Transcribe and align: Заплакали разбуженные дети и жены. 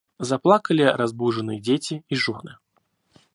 Заплакали 0.17 0.81
разбуженные 0.81 1.59
дети 1.61 2.03
и 2.09 2.15
жены. 2.15 2.57